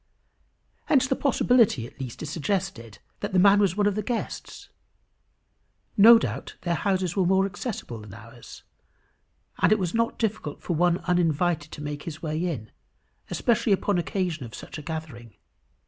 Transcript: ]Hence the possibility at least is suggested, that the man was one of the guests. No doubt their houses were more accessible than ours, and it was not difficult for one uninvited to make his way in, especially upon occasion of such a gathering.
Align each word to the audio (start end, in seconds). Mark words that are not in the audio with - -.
]Hence 0.87 1.05
the 1.05 1.15
possibility 1.15 1.85
at 1.85 1.99
least 1.99 2.23
is 2.23 2.29
suggested, 2.31 2.97
that 3.19 3.33
the 3.33 3.37
man 3.37 3.59
was 3.59 3.77
one 3.77 3.85
of 3.85 3.93
the 3.93 4.01
guests. 4.01 4.69
No 5.95 6.17
doubt 6.17 6.55
their 6.61 6.73
houses 6.73 7.15
were 7.15 7.23
more 7.27 7.45
accessible 7.45 7.99
than 7.99 8.15
ours, 8.15 8.63
and 9.59 9.71
it 9.71 9.77
was 9.77 9.93
not 9.93 10.17
difficult 10.17 10.59
for 10.59 10.73
one 10.75 10.97
uninvited 11.05 11.71
to 11.73 11.83
make 11.83 12.01
his 12.01 12.19
way 12.19 12.43
in, 12.43 12.71
especially 13.29 13.73
upon 13.73 13.99
occasion 13.99 14.43
of 14.43 14.55
such 14.55 14.79
a 14.79 14.81
gathering. 14.81 15.35